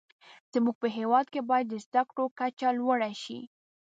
[0.53, 3.39] زموږ په هیواد کې باید د زده کړو کچه لوړه شې.